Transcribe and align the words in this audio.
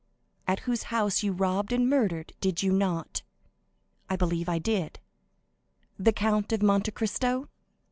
"At 0.47 0.61
whose 0.61 0.85
house 0.89 1.21
you 1.21 1.31
robbed 1.31 1.71
and 1.71 1.87
murdered, 1.87 2.33
did 2.41 2.63
you 2.63 2.71
not?" 2.73 3.21
"I 4.09 4.15
believe 4.15 4.49
I 4.49 4.57
did." 4.57 4.99
"The 5.99 6.11
Count 6.11 6.51
of 6.51 6.63
Monte 6.63 6.89
Cristo?" 6.89 7.49